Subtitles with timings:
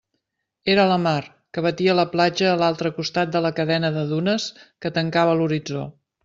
[0.75, 1.19] Era la mar,
[1.57, 5.87] que batia la platja a l'altre costat de la cadena de dunes que tancava l'horitzó.